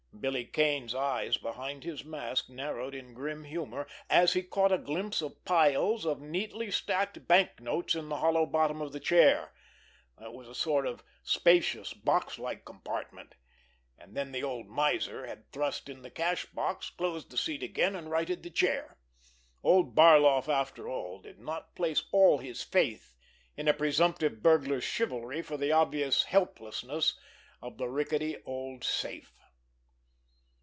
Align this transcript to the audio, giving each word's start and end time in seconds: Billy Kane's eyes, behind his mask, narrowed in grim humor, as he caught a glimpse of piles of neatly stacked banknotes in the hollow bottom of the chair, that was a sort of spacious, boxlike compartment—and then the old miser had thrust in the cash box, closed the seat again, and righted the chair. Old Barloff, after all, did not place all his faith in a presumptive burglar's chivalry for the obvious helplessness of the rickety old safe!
Billy 0.19 0.45
Kane's 0.45 0.93
eyes, 0.93 1.37
behind 1.37 1.83
his 1.83 2.05
mask, 2.05 2.47
narrowed 2.47 2.93
in 2.93 3.15
grim 3.15 3.43
humor, 3.43 3.87
as 4.07 4.33
he 4.33 4.43
caught 4.43 4.71
a 4.71 4.77
glimpse 4.77 5.19
of 5.19 5.43
piles 5.45 6.05
of 6.05 6.21
neatly 6.21 6.69
stacked 6.69 7.27
banknotes 7.27 7.95
in 7.95 8.09
the 8.09 8.17
hollow 8.17 8.45
bottom 8.45 8.83
of 8.83 8.91
the 8.91 8.99
chair, 8.99 9.51
that 10.19 10.31
was 10.31 10.47
a 10.47 10.53
sort 10.53 10.85
of 10.85 11.03
spacious, 11.23 11.95
boxlike 11.95 12.65
compartment—and 12.65 14.15
then 14.15 14.31
the 14.31 14.43
old 14.43 14.67
miser 14.67 15.25
had 15.25 15.51
thrust 15.51 15.89
in 15.89 16.03
the 16.03 16.11
cash 16.11 16.45
box, 16.51 16.91
closed 16.91 17.31
the 17.31 17.37
seat 17.37 17.63
again, 17.63 17.95
and 17.95 18.11
righted 18.11 18.43
the 18.43 18.51
chair. 18.51 18.99
Old 19.63 19.95
Barloff, 19.95 20.47
after 20.47 20.87
all, 20.87 21.19
did 21.19 21.39
not 21.39 21.73
place 21.75 22.03
all 22.11 22.37
his 22.37 22.61
faith 22.61 23.15
in 23.57 23.67
a 23.67 23.73
presumptive 23.73 24.43
burglar's 24.43 24.83
chivalry 24.83 25.41
for 25.41 25.57
the 25.57 25.71
obvious 25.71 26.25
helplessness 26.25 27.17
of 27.59 27.79
the 27.79 27.87
rickety 27.87 28.37
old 28.45 28.83
safe! 28.83 29.33